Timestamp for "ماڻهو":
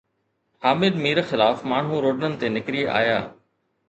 1.73-1.95